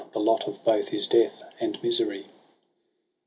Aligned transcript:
The 0.13 0.19
lot 0.19 0.47
of 0.47 0.63
both 0.63 0.91
is 0.95 1.05
death 1.05 1.43
and 1.59 1.77
misery.' 1.83 2.25